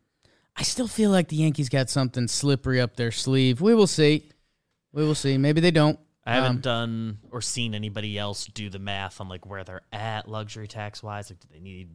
I 0.56 0.62
still 0.62 0.86
feel 0.86 1.10
like 1.10 1.28
the 1.28 1.36
Yankees 1.36 1.68
got 1.68 1.90
something 1.90 2.28
slippery 2.28 2.80
up 2.80 2.94
their 2.96 3.10
sleeve. 3.10 3.60
We 3.60 3.74
will 3.74 3.88
see. 3.88 4.30
We 4.94 5.04
will 5.04 5.14
see. 5.14 5.36
Maybe 5.36 5.60
they 5.60 5.70
don't. 5.72 5.98
I 6.24 6.34
haven't 6.36 6.50
Um, 6.56 6.60
done 6.60 7.18
or 7.30 7.42
seen 7.42 7.74
anybody 7.74 8.16
else 8.16 8.46
do 8.46 8.70
the 8.70 8.78
math 8.78 9.20
on 9.20 9.28
like 9.28 9.44
where 9.44 9.62
they're 9.64 9.82
at 9.92 10.26
luxury 10.28 10.66
tax 10.68 11.02
wise. 11.02 11.28
Like, 11.30 11.40
do 11.40 11.48
they 11.52 11.60
need 11.60 11.90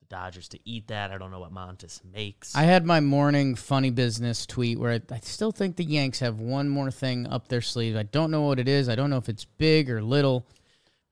the 0.00 0.06
Dodgers 0.06 0.48
to 0.50 0.60
eat 0.64 0.86
that? 0.88 1.10
I 1.10 1.18
don't 1.18 1.32
know 1.32 1.40
what 1.40 1.52
Montas 1.52 2.00
makes. 2.04 2.54
I 2.54 2.62
had 2.62 2.84
my 2.86 3.00
morning 3.00 3.56
funny 3.56 3.90
business 3.90 4.46
tweet 4.46 4.78
where 4.78 4.92
I, 4.92 5.00
I 5.14 5.18
still 5.20 5.50
think 5.50 5.74
the 5.76 5.84
Yanks 5.84 6.20
have 6.20 6.38
one 6.38 6.68
more 6.68 6.92
thing 6.92 7.26
up 7.26 7.48
their 7.48 7.60
sleeve. 7.62 7.96
I 7.96 8.04
don't 8.04 8.30
know 8.30 8.42
what 8.42 8.60
it 8.60 8.68
is. 8.68 8.88
I 8.88 8.94
don't 8.94 9.10
know 9.10 9.16
if 9.18 9.28
it's 9.28 9.46
big 9.46 9.90
or 9.90 10.00
little. 10.02 10.46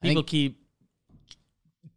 People 0.00 0.22
think- 0.22 0.28
keep 0.28 0.60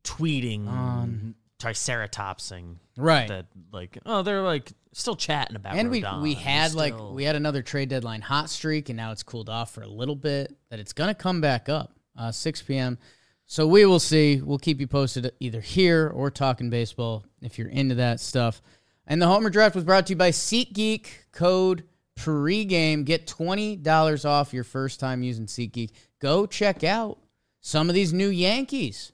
tweeting, 0.04 0.68
Um, 0.68 1.36
triceratopsing 1.60 2.78
Right. 2.96 3.28
that 3.28 3.48
like 3.72 3.98
oh 4.06 4.22
they're 4.24 4.42
like 4.44 4.72
still 4.98 5.16
chatting 5.16 5.56
about 5.56 5.76
and 5.76 5.90
we 5.90 6.02
Rodon. 6.02 6.22
we 6.22 6.34
They're 6.34 6.44
had 6.44 6.74
like 6.74 6.96
we 7.00 7.24
had 7.24 7.36
another 7.36 7.62
trade 7.62 7.90
deadline 7.90 8.22
hot 8.22 8.50
streak, 8.50 8.90
and 8.90 8.98
now 8.98 9.12
it's 9.12 9.24
cooled 9.24 9.50
off 9.50 9.72
for 9.72 9.82
a 9.82 9.88
little 9.88 10.16
bit. 10.16 10.56
That 10.70 10.80
it's 10.80 10.94
gonna 10.94 11.16
come 11.16 11.42
back 11.42 11.70
up, 11.70 11.94
uh, 12.18 12.32
6 12.32 12.64
p.m. 12.64 12.98
So 13.46 13.66
we 13.68 13.86
will 13.86 14.00
see. 14.00 14.42
We'll 14.42 14.58
keep 14.58 14.80
you 14.80 14.88
posted 14.88 15.32
either 15.40 15.62
here 15.62 16.10
or 16.14 16.30
talking 16.30 16.70
baseball 16.70 17.26
if 17.42 17.58
you're 17.58 17.70
into 17.70 17.96
that 17.96 18.20
stuff. 18.20 18.62
And 19.06 19.22
the 19.22 19.28
Homer 19.28 19.50
Draft 19.50 19.76
was 19.76 19.86
brought 19.86 20.08
to 20.08 20.14
you 20.14 20.18
by 20.18 20.32
SeatGeek. 20.32 21.08
Code 21.32 21.84
pregame. 22.18 23.06
Get 23.06 23.28
twenty 23.28 23.76
dollars 23.76 24.26
off 24.26 24.54
your 24.54 24.66
first 24.66 25.00
time 25.00 25.24
using 25.24 25.46
SeatGeek. 25.46 25.92
Go 26.20 26.46
check 26.46 26.84
out 26.84 27.20
some 27.62 27.90
of 27.90 27.96
these 27.96 28.12
new 28.12 28.30
Yankees. 28.30 29.14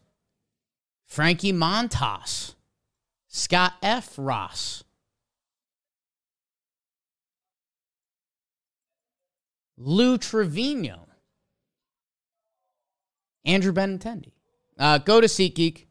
Frankie 1.06 1.54
Montas, 1.54 2.56
Scott 3.28 3.74
Effross. 3.84 4.84
Lou 9.78 10.18
Trevino, 10.18 11.08
Andrew 13.46 13.74
Benintendi. 13.74 14.34
Uh, 14.78 14.98
go 14.98 15.22
to 15.22 15.28
SeatGeek. 15.28 15.86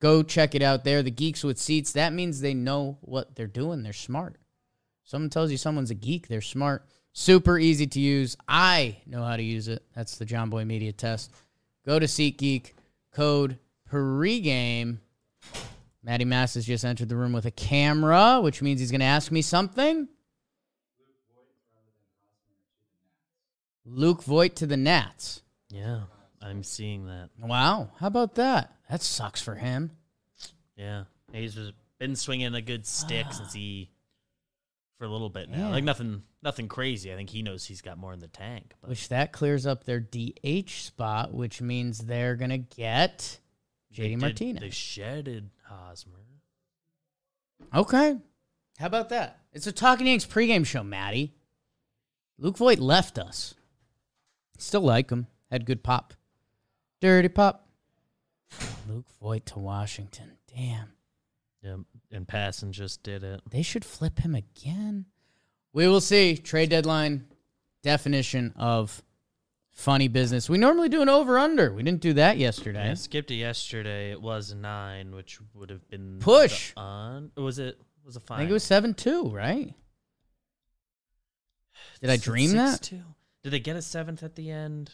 Go 0.00 0.22
check 0.22 0.54
it 0.54 0.62
out 0.62 0.84
there. 0.84 1.02
The 1.02 1.10
Geeks 1.10 1.42
with 1.42 1.58
Seats. 1.58 1.92
That 1.92 2.12
means 2.12 2.40
they 2.40 2.54
know 2.54 2.98
what 3.00 3.34
they're 3.34 3.46
doing. 3.46 3.82
They're 3.82 3.92
smart. 3.92 4.36
Someone 5.08 5.30
tells 5.30 5.50
you 5.50 5.56
someone's 5.56 5.90
a 5.90 5.94
geek, 5.94 6.28
they're 6.28 6.42
smart. 6.42 6.86
Super 7.14 7.58
easy 7.58 7.86
to 7.86 7.98
use. 7.98 8.36
I 8.46 8.98
know 9.06 9.24
how 9.24 9.36
to 9.36 9.42
use 9.42 9.66
it. 9.66 9.82
That's 9.94 10.18
the 10.18 10.26
Jomboy 10.26 10.66
Media 10.66 10.92
test. 10.92 11.32
Go 11.86 11.98
to 11.98 12.04
SeatGeek. 12.04 12.72
Code 13.10 13.58
pregame. 13.90 14.98
Matty 16.02 16.26
Mass 16.26 16.54
has 16.54 16.66
just 16.66 16.84
entered 16.84 17.08
the 17.08 17.16
room 17.16 17.32
with 17.32 17.46
a 17.46 17.50
camera, 17.50 18.40
which 18.42 18.60
means 18.60 18.80
he's 18.80 18.90
going 18.90 19.00
to 19.00 19.06
ask 19.06 19.32
me 19.32 19.40
something. 19.40 20.08
Luke 23.90 24.22
Voit 24.22 24.56
to 24.56 24.66
the 24.66 24.76
Nats. 24.76 25.42
yeah 25.70 26.02
I'm 26.40 26.62
seeing 26.62 27.06
that 27.06 27.30
Wow, 27.40 27.90
how 27.98 28.06
about 28.06 28.36
that? 28.36 28.72
That 28.90 29.02
sucks 29.02 29.40
for 29.42 29.54
him. 29.54 29.90
yeah 30.76 31.04
he's 31.32 31.58
been 31.98 32.14
swinging 32.16 32.54
a 32.54 32.62
good 32.62 32.86
stick 32.86 33.26
since 33.32 33.52
he 33.52 33.90
for 34.98 35.04
a 35.04 35.08
little 35.08 35.28
bit 35.30 35.48
now 35.48 35.58
Yeah. 35.58 35.68
like 35.70 35.84
nothing 35.84 36.22
nothing 36.42 36.68
crazy 36.68 37.12
I 37.12 37.16
think 37.16 37.30
he 37.30 37.42
knows 37.42 37.64
he's 37.64 37.82
got 37.82 37.98
more 37.98 38.12
in 38.12 38.20
the 38.20 38.28
tank 38.28 38.74
but 38.80 38.90
Which 38.90 39.08
that 39.08 39.32
clears 39.32 39.66
up 39.66 39.84
their 39.84 40.00
DH 40.00 40.70
spot, 40.70 41.32
which 41.32 41.60
means 41.60 41.98
they're 41.98 42.36
going 42.36 42.50
to 42.50 42.58
get 42.58 43.38
JD 43.92 43.96
did- 44.10 44.20
Martinez. 44.20 44.60
they 44.60 44.70
shedded 44.70 45.50
Hosmer 45.64 46.12
Okay. 47.74 48.16
How 48.78 48.86
about 48.86 49.08
that? 49.08 49.40
It's 49.52 49.66
a 49.66 49.72
Talking 49.72 50.06
Yanks 50.06 50.24
pregame 50.24 50.64
show, 50.64 50.84
Maddie. 50.84 51.34
Luke 52.38 52.56
Voit 52.56 52.78
left 52.78 53.18
us. 53.18 53.54
Still 54.58 54.82
like 54.82 55.10
him. 55.10 55.26
Had 55.50 55.64
good 55.64 55.82
pop. 55.82 56.12
Dirty 57.00 57.28
pop. 57.28 57.66
Luke 58.88 59.06
Voit 59.20 59.46
to 59.46 59.58
Washington. 59.58 60.32
Damn. 60.54 60.92
yeah 61.62 61.76
and 62.10 62.26
Passon 62.26 62.72
just 62.72 63.02
did 63.02 63.22
it 63.22 63.42
They 63.50 63.62
should 63.62 63.84
flip 63.84 64.18
him 64.20 64.34
again. 64.34 65.06
We 65.72 65.86
will 65.86 66.00
see. 66.00 66.36
Trade 66.36 66.70
deadline 66.70 67.26
definition 67.82 68.52
of 68.56 69.02
funny 69.70 70.08
business. 70.08 70.48
We 70.48 70.58
normally 70.58 70.88
do 70.88 71.02
an 71.02 71.08
over 71.08 71.38
under. 71.38 71.72
We 71.72 71.82
didn't 71.82 72.00
do 72.00 72.14
that 72.14 72.38
yesterday. 72.38 72.90
I 72.90 72.94
skipped 72.94 73.30
it 73.30 73.34
yesterday. 73.36 74.10
It 74.10 74.20
was 74.20 74.54
nine, 74.54 75.14
which 75.14 75.38
would 75.54 75.70
have 75.70 75.86
been 75.88 76.18
Push. 76.20 76.72
on. 76.76 77.30
Was 77.36 77.58
it 77.58 77.78
was 78.04 78.16
a 78.16 78.20
I 78.20 78.22
fine? 78.26 78.38
think 78.38 78.50
it 78.50 78.54
was 78.54 78.64
7 78.64 78.94
2, 78.94 79.24
right? 79.28 79.72
Did 82.00 82.10
I 82.10 82.16
dream 82.16 82.52
that? 82.52 82.82
Two. 82.82 83.02
Did 83.42 83.50
they 83.50 83.60
get 83.60 83.76
a 83.76 83.82
seventh 83.82 84.22
at 84.22 84.34
the 84.34 84.50
end? 84.50 84.92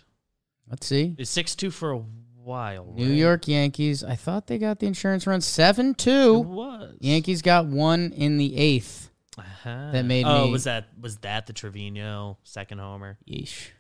Let's 0.68 0.86
see. 0.86 1.14
It's 1.18 1.30
six 1.30 1.54
two 1.54 1.70
for 1.70 1.92
a 1.92 2.02
while. 2.44 2.92
New 2.94 3.08
right? 3.08 3.16
York 3.16 3.48
Yankees. 3.48 4.04
I 4.04 4.14
thought 4.14 4.46
they 4.46 4.58
got 4.58 4.78
the 4.78 4.86
insurance 4.86 5.26
run 5.26 5.40
7 5.40 5.94
2. 5.94 6.38
was 6.40 6.94
Yankees 7.00 7.42
got 7.42 7.66
one 7.66 8.12
in 8.12 8.36
the 8.36 8.56
eighth. 8.56 9.10
Uh-huh. 9.36 9.90
that 9.90 10.04
made 10.04 10.24
oh, 10.26 10.44
me- 10.44 10.52
was 10.52 10.62
that 10.62 10.86
was 11.00 11.16
that 11.18 11.48
the 11.48 11.52
Trevino 11.52 12.38
second 12.44 12.78
homer? 12.78 13.18
Yeesh. 13.28 13.70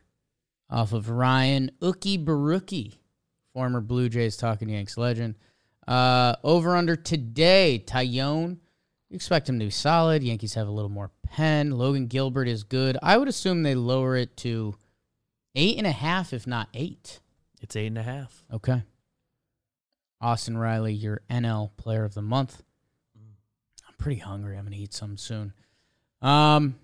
Off 0.68 0.92
of 0.92 1.10
Ryan 1.10 1.70
Uki 1.80 2.22
Baruki, 2.24 2.94
former 3.52 3.80
Blue 3.80 4.08
Jays 4.08 4.36
talking 4.36 4.68
Yanks 4.68 4.98
legend. 4.98 5.36
Uh, 5.86 6.34
over 6.42 6.74
under 6.74 6.96
today, 6.96 7.84
Taillon. 7.86 8.58
You 9.10 9.16
expect 9.16 9.48
him 9.48 9.58
to 9.58 9.66
be 9.66 9.70
solid. 9.70 10.22
Yankees 10.22 10.54
have 10.54 10.66
a 10.66 10.72
little 10.72 10.90
more 10.90 11.10
pen. 11.22 11.72
Logan 11.72 12.06
Gilbert 12.06 12.48
is 12.48 12.64
good. 12.64 12.96
I 13.02 13.16
would 13.16 13.28
assume 13.28 13.62
they 13.62 13.74
lower 13.74 14.16
it 14.16 14.36
to 14.38 14.74
eight 15.54 15.78
and 15.78 15.86
a 15.86 15.92
half, 15.92 16.32
if 16.32 16.46
not 16.46 16.68
eight. 16.74 17.20
It's 17.60 17.76
eight 17.76 17.86
and 17.86 17.98
a 17.98 18.02
half. 18.02 18.44
Okay. 18.52 18.82
Austin 20.20 20.56
Riley, 20.56 20.94
your 20.94 21.20
NL 21.30 21.70
Player 21.76 22.04
of 22.04 22.14
the 22.14 22.22
Month. 22.22 22.62
I'm 23.86 23.94
pretty 23.98 24.20
hungry. 24.20 24.56
I'm 24.56 24.64
gonna 24.64 24.76
eat 24.76 24.94
some 24.94 25.16
soon. 25.16 25.52
Um, 26.22 26.76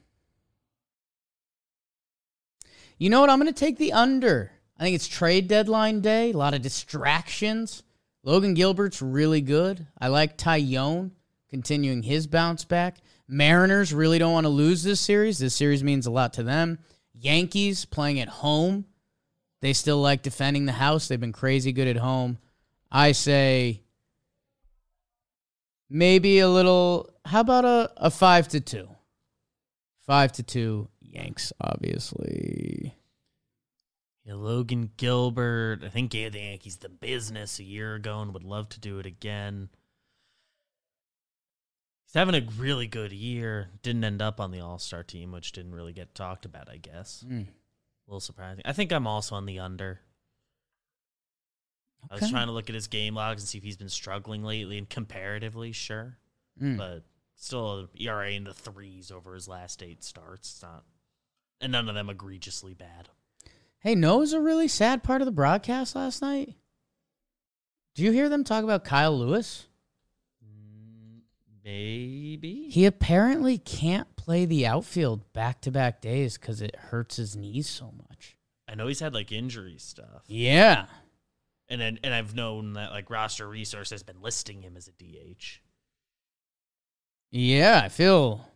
you 2.98 3.08
know 3.08 3.20
what? 3.20 3.30
I'm 3.30 3.38
gonna 3.38 3.52
take 3.52 3.78
the 3.78 3.92
under. 3.92 4.52
I 4.78 4.82
think 4.82 4.94
it's 4.94 5.08
trade 5.08 5.48
deadline 5.48 6.00
day. 6.00 6.30
A 6.30 6.36
lot 6.36 6.54
of 6.54 6.62
distractions. 6.62 7.82
Logan 8.22 8.54
Gilbert's 8.54 9.00
really 9.00 9.40
good. 9.40 9.86
I 9.98 10.08
like 10.08 10.36
Taillon 10.36 11.12
continuing 11.50 12.02
his 12.02 12.26
bounce 12.26 12.64
back. 12.64 12.98
Mariners 13.28 13.92
really 13.92 14.18
don't 14.18 14.32
want 14.32 14.44
to 14.44 14.50
lose 14.50 14.82
this 14.82 15.00
series. 15.00 15.38
This 15.38 15.54
series 15.54 15.84
means 15.84 16.06
a 16.06 16.10
lot 16.10 16.32
to 16.34 16.42
them. 16.42 16.78
Yankees 17.14 17.84
playing 17.84 18.20
at 18.20 18.28
home. 18.28 18.86
They 19.60 19.72
still 19.72 20.00
like 20.00 20.22
defending 20.22 20.64
the 20.64 20.72
house. 20.72 21.08
They've 21.08 21.20
been 21.20 21.32
crazy 21.32 21.72
good 21.72 21.88
at 21.88 21.96
home. 21.96 22.38
I 22.90 23.12
say 23.12 23.82
maybe 25.88 26.38
a 26.38 26.48
little 26.48 27.10
how 27.24 27.40
about 27.40 27.64
a, 27.64 27.92
a 27.96 28.10
five 28.10 28.48
to 28.48 28.60
two? 28.60 28.88
Five 30.06 30.32
to 30.32 30.42
two 30.42 30.88
Yanks, 31.00 31.52
obviously. 31.60 32.96
Yeah, 34.24 34.34
Logan 34.34 34.90
Gilbert, 34.96 35.82
I 35.84 35.88
think 35.88 36.12
gave 36.12 36.32
the 36.32 36.40
Yankees 36.40 36.76
the 36.76 36.88
business 36.88 37.58
a 37.58 37.64
year 37.64 37.94
ago 37.94 38.20
and 38.20 38.32
would 38.32 38.44
love 38.44 38.68
to 38.70 38.80
do 38.80 38.98
it 38.98 39.06
again. 39.06 39.68
He's 42.10 42.18
having 42.18 42.34
a 42.34 42.44
really 42.58 42.88
good 42.88 43.12
year. 43.12 43.68
Didn't 43.82 44.02
end 44.02 44.20
up 44.20 44.40
on 44.40 44.50
the 44.50 44.58
All 44.60 44.78
Star 44.80 45.04
team, 45.04 45.30
which 45.30 45.52
didn't 45.52 45.72
really 45.74 45.92
get 45.92 46.12
talked 46.12 46.44
about, 46.44 46.68
I 46.68 46.76
guess. 46.76 47.24
Mm. 47.24 47.42
A 47.46 47.50
little 48.08 48.18
surprising. 48.20 48.62
I 48.64 48.72
think 48.72 48.92
I'm 48.92 49.06
also 49.06 49.36
on 49.36 49.46
the 49.46 49.60
under. 49.60 50.00
I 52.10 52.16
was 52.16 52.28
trying 52.30 52.46
to 52.48 52.52
look 52.52 52.68
at 52.68 52.74
his 52.74 52.88
game 52.88 53.14
logs 53.14 53.42
and 53.42 53.48
see 53.48 53.58
if 53.58 53.64
he's 53.64 53.76
been 53.76 53.88
struggling 53.90 54.42
lately, 54.42 54.76
and 54.78 54.88
comparatively, 54.88 55.70
sure, 55.70 56.16
Mm. 56.60 56.76
but 56.78 57.04
still 57.36 57.88
ERA 57.94 58.32
in 58.32 58.42
the 58.44 58.54
threes 58.54 59.12
over 59.12 59.34
his 59.34 59.46
last 59.46 59.80
eight 59.82 60.02
starts. 60.02 60.50
It's 60.50 60.62
not, 60.62 60.84
and 61.60 61.70
none 61.70 61.88
of 61.88 61.94
them 61.94 62.10
egregiously 62.10 62.74
bad. 62.74 63.10
Hey, 63.80 63.94
no 63.94 64.18
was 64.18 64.32
a 64.32 64.40
really 64.40 64.66
sad 64.66 65.04
part 65.04 65.22
of 65.22 65.26
the 65.26 65.32
broadcast 65.32 65.94
last 65.94 66.20
night. 66.22 66.54
Do 67.94 68.02
you 68.02 68.10
hear 68.12 68.28
them 68.28 68.42
talk 68.44 68.64
about 68.64 68.84
Kyle 68.84 69.16
Lewis? 69.16 69.66
Maybe 71.70 72.68
He 72.68 72.84
apparently 72.84 73.56
can't 73.58 74.16
play 74.16 74.44
the 74.44 74.66
outfield 74.66 75.32
back 75.32 75.60
to 75.62 75.70
back 75.70 76.00
days 76.00 76.36
because 76.36 76.60
it 76.60 76.74
hurts 76.74 77.16
his 77.16 77.36
knees 77.36 77.68
so 77.68 77.92
much. 78.08 78.36
I 78.68 78.74
know 78.74 78.88
he's 78.88 78.98
had 79.00 79.14
like 79.14 79.30
injury 79.30 79.76
stuff, 79.78 80.22
Yeah. 80.26 80.86
and 81.68 81.80
then 81.80 81.98
and 82.02 82.12
I've 82.12 82.34
known 82.34 82.72
that 82.74 82.90
like 82.90 83.08
roster 83.10 83.48
resource 83.48 83.90
has 83.90 84.02
been 84.02 84.20
listing 84.20 84.62
him 84.62 84.76
as 84.76 84.88
a 84.88 84.92
DH. 84.92 85.60
Yeah, 87.30 87.82
I 87.84 87.88
feel 87.88 88.48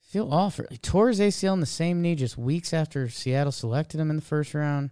feel 0.00 0.32
awful. 0.32 0.66
He 0.70 0.78
tore 0.78 1.08
his 1.08 1.18
ACL 1.20 1.54
in 1.54 1.60
the 1.60 1.66
same 1.66 2.02
knee 2.02 2.14
just 2.14 2.38
weeks 2.38 2.72
after 2.72 3.08
Seattle 3.08 3.50
selected 3.52 3.98
him 4.00 4.10
in 4.10 4.16
the 4.16 4.22
first 4.22 4.54
round. 4.54 4.90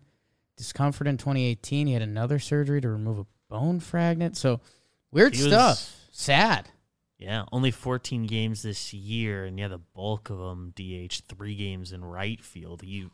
Discomfort 0.57 1.07
in 1.07 1.17
2018. 1.17 1.87
He 1.87 1.93
had 1.93 2.03
another 2.03 2.39
surgery 2.41 2.81
to 2.81 2.89
remove 2.89 3.19
a 3.21 3.27
bone 3.49 3.79
fragment. 3.81 4.37
So 4.37 4.61
weird 5.13 5.35
He 5.35 5.43
was- 5.45 5.53
stuff. 5.53 6.01
Sad. 6.13 6.69
Yeah, 7.19 7.45
only 7.53 7.71
14 7.71 8.27
games 8.27 8.63
this 8.63 8.93
year, 8.93 9.45
and 9.45 9.59
yeah, 9.59 9.69
the 9.69 9.79
bulk 9.79 10.31
of 10.31 10.39
them 10.39 10.73
DH 10.75 11.23
three 11.29 11.55
games 11.55 11.93
in 11.93 12.05
right 12.05 12.43
field. 12.43 12.83
He 12.83 13.07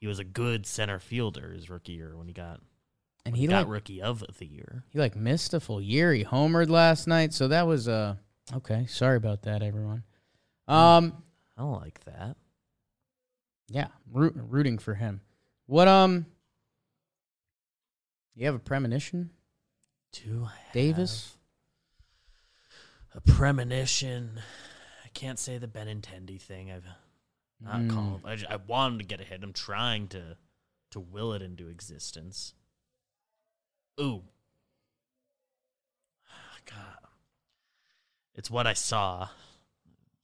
he 0.00 0.06
was 0.06 0.18
a 0.18 0.24
good 0.24 0.66
center 0.66 0.98
fielder 0.98 1.52
his 1.52 1.70
rookie 1.70 1.92
year 1.92 2.16
when 2.16 2.26
he 2.28 2.32
got 2.34 2.60
And 3.24 3.34
he 3.36 3.42
he 3.42 3.46
got 3.48 3.68
rookie 3.68 4.02
of 4.02 4.24
the 4.38 4.46
year. 4.46 4.84
he 4.90 4.98
like 4.98 5.14
missed 5.16 5.54
a 5.54 5.60
full 5.60 5.80
year. 5.80 6.12
He 6.12 6.24
homered 6.24 6.68
last 6.68 7.06
night, 7.06 7.32
so 7.32 7.48
that 7.48 7.66
was 7.66 7.88
uh 7.88 8.16
okay. 8.54 8.86
Sorry 8.86 9.16
about 9.16 9.42
that, 9.42 9.62
everyone. 9.62 10.02
Um, 10.66 11.22
I 11.56 11.62
don't 11.62 11.80
like 11.80 12.04
that. 12.04 12.36
yeah, 13.68 13.88
root, 14.12 14.34
rooting 14.36 14.78
for 14.78 14.94
him. 14.94 15.20
What 15.66 15.88
um? 15.88 16.26
You 18.34 18.46
have 18.46 18.54
a 18.54 18.60
premonition, 18.60 19.30
Do 20.12 20.46
I 20.48 20.72
Davis? 20.72 21.37
A 23.18 23.32
premonition? 23.32 24.40
I 25.04 25.08
can't 25.08 25.38
say 25.38 25.58
the 25.58 25.66
Benintendi 25.68 26.40
thing. 26.40 26.70
I've 26.70 26.86
not 27.60 27.80
Mm. 27.80 27.90
called. 27.90 28.20
I, 28.24 28.36
ju- 28.36 28.46
I 28.48 28.56
wanted 28.56 28.98
to 29.00 29.04
get 29.04 29.20
ahead. 29.20 29.42
I'm 29.42 29.52
trying 29.52 30.08
to 30.08 30.36
to 30.90 31.00
will 31.00 31.32
it 31.34 31.42
into 31.42 31.68
existence. 31.68 32.54
Ooh, 34.00 34.22
God, 36.64 36.98
it's 38.34 38.50
what 38.50 38.66
I 38.66 38.72
saw. 38.72 39.28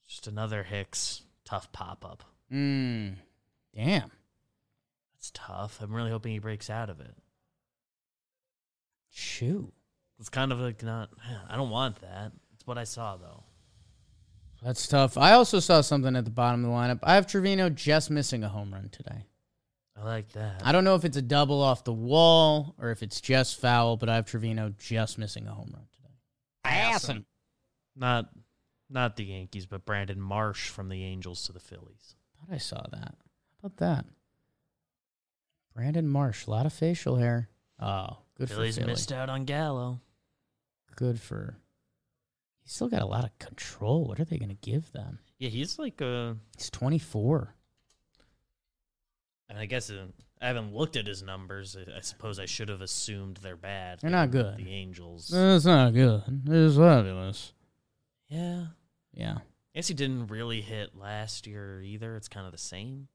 Just 0.07 0.27
another 0.27 0.63
Hicks 0.63 1.21
tough 1.43 1.71
pop 1.71 2.05
up. 2.05 2.23
Mm. 2.51 3.15
Damn. 3.75 4.11
That's 5.15 5.31
tough. 5.33 5.79
I'm 5.81 5.93
really 5.93 6.11
hoping 6.11 6.31
he 6.31 6.39
breaks 6.39 6.69
out 6.69 6.89
of 6.89 6.99
it. 6.99 7.15
Shoot. 9.11 9.71
It's 10.19 10.29
kind 10.29 10.51
of 10.51 10.59
like 10.59 10.81
not. 10.83 11.09
I 11.49 11.55
don't 11.57 11.69
want 11.69 12.01
that. 12.01 12.31
It's 12.65 12.67
what 12.67 12.79
I 12.79 12.83
saw 12.83 13.15
though. 13.15 13.43
That's 14.63 14.87
tough. 14.87 15.19
I 15.19 15.33
also 15.33 15.59
saw 15.59 15.81
something 15.81 16.15
at 16.15 16.25
the 16.25 16.31
bottom 16.31 16.65
of 16.65 16.71
the 16.71 16.75
lineup. 16.75 16.97
I 17.03 17.13
have 17.13 17.27
Trevino 17.27 17.69
just 17.69 18.09
missing 18.09 18.43
a 18.43 18.49
home 18.49 18.73
run 18.73 18.89
today. 18.91 19.27
I 19.95 20.03
like 20.03 20.31
that. 20.31 20.63
I 20.65 20.71
don't 20.71 20.83
know 20.83 20.95
if 20.95 21.05
it's 21.05 21.15
a 21.15 21.21
double 21.21 21.61
off 21.61 21.83
the 21.83 21.93
wall 21.93 22.73
or 22.79 22.89
if 22.89 23.03
it's 23.03 23.21
just 23.21 23.61
foul, 23.61 23.97
but 23.97 24.09
I 24.09 24.15
have 24.15 24.25
Trevino 24.25 24.73
just 24.79 25.19
missing 25.19 25.45
a 25.45 25.51
home 25.51 25.69
run 25.75 25.85
today. 25.95 26.85
Awesome. 26.87 27.27
Not 27.95 28.31
not 28.89 29.15
the 29.15 29.25
Yankees, 29.25 29.67
but 29.67 29.85
Brandon 29.85 30.19
Marsh 30.19 30.69
from 30.69 30.89
the 30.89 31.03
Angels 31.03 31.45
to 31.45 31.51
the 31.53 31.59
Phillies. 31.59 32.15
Thought 32.39 32.55
I 32.55 32.57
saw 32.57 32.81
that. 32.91 33.13
How 33.61 33.67
about 33.67 33.77
that? 33.77 34.05
Brandon 35.75 36.07
Marsh, 36.07 36.47
a 36.47 36.49
lot 36.49 36.65
of 36.65 36.73
facial 36.73 37.17
hair. 37.17 37.47
Oh, 37.79 38.17
good 38.39 38.49
Phillies 38.49 38.77
for 38.77 38.81
Philly. 38.81 38.93
missed 38.93 39.11
out 39.11 39.29
on 39.29 39.45
Gallo. 39.45 39.99
Good 40.95 41.21
for. 41.21 41.57
He's 42.65 42.73
still 42.73 42.89
got 42.89 43.01
a 43.01 43.05
lot 43.05 43.23
of 43.23 43.37
control. 43.39 44.05
What 44.07 44.19
are 44.19 44.25
they 44.25 44.37
going 44.37 44.49
to 44.49 44.55
give 44.55 44.91
them? 44.91 45.19
Yeah, 45.39 45.49
he's 45.49 45.79
like 45.79 46.01
uh 46.01 46.33
He's 46.57 46.69
24. 46.69 47.53
and 49.49 49.57
I 49.59 49.65
guess 49.65 49.89
uh, 49.89 50.07
I 50.41 50.47
haven't 50.47 50.73
looked 50.73 50.95
at 50.97 51.07
his 51.07 51.21
numbers. 51.23 51.77
I, 51.77 51.97
I 51.97 52.01
suppose 52.01 52.39
I 52.39 52.45
should 52.45 52.69
have 52.69 52.81
assumed 52.81 53.37
they're 53.37 53.55
bad. 53.55 53.99
They're 54.01 54.09
not 54.09 54.31
good. 54.31 54.57
The 54.57 54.69
Angels. 54.69 55.27
That's 55.29 55.65
not 55.65 55.91
good. 55.93 56.23
It's 56.47 56.75
fabulous. 56.75 57.53
yeah. 58.27 58.65
Yeah. 59.13 59.35
I 59.37 59.77
guess 59.79 59.87
he 59.87 59.93
didn't 59.93 60.27
really 60.27 60.61
hit 60.61 60.95
last 60.97 61.47
year 61.47 61.81
either. 61.81 62.15
It's 62.15 62.27
kind 62.29 62.45
of 62.45 62.51
the 62.51 62.57
same. 62.57 63.07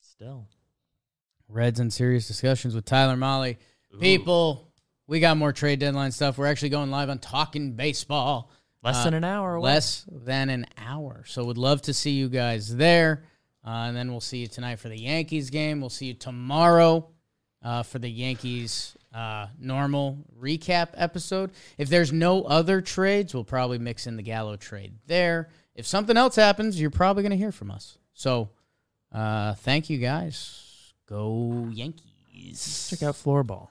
Still. 0.00 0.48
Reds 1.48 1.78
in 1.80 1.90
serious 1.90 2.26
discussions 2.26 2.74
with 2.74 2.84
Tyler 2.84 3.16
Mahle. 3.16 3.56
Ooh. 3.94 3.98
People, 3.98 4.67
we 5.08 5.20
got 5.20 5.36
more 5.36 5.52
trade 5.52 5.80
deadline 5.80 6.12
stuff. 6.12 6.38
We're 6.38 6.46
actually 6.46 6.68
going 6.68 6.90
live 6.90 7.08
on 7.08 7.18
Talking 7.18 7.72
Baseball. 7.72 8.52
Less 8.84 8.98
uh, 8.98 9.04
than 9.04 9.14
an 9.14 9.24
hour 9.24 9.54
away. 9.54 9.70
Less 9.70 10.04
than 10.08 10.50
an 10.50 10.66
hour. 10.76 11.24
So 11.26 11.44
would 11.46 11.58
love 11.58 11.82
to 11.82 11.94
see 11.94 12.12
you 12.12 12.28
guys 12.28 12.76
there. 12.76 13.24
Uh, 13.66 13.86
and 13.88 13.96
then 13.96 14.10
we'll 14.10 14.20
see 14.20 14.38
you 14.38 14.46
tonight 14.46 14.78
for 14.78 14.88
the 14.88 14.98
Yankees 14.98 15.50
game. 15.50 15.80
We'll 15.80 15.90
see 15.90 16.06
you 16.06 16.14
tomorrow 16.14 17.08
uh, 17.62 17.82
for 17.82 17.98
the 17.98 18.08
Yankees 18.08 18.96
uh, 19.12 19.46
normal 19.58 20.18
recap 20.38 20.90
episode. 20.94 21.52
If 21.78 21.88
there's 21.88 22.12
no 22.12 22.42
other 22.42 22.82
trades, 22.82 23.34
we'll 23.34 23.44
probably 23.44 23.78
mix 23.78 24.06
in 24.06 24.16
the 24.16 24.22
Gallo 24.22 24.56
trade 24.56 24.92
there. 25.06 25.48
If 25.74 25.86
something 25.86 26.16
else 26.16 26.36
happens, 26.36 26.78
you're 26.78 26.90
probably 26.90 27.22
going 27.22 27.30
to 27.30 27.36
hear 27.36 27.52
from 27.52 27.70
us. 27.70 27.96
So 28.12 28.50
uh, 29.10 29.54
thank 29.54 29.88
you 29.88 29.98
guys. 29.98 30.92
Go 31.08 31.68
Yankees. 31.72 32.88
Check 32.90 33.02
out 33.02 33.14
Floorball. 33.14 33.68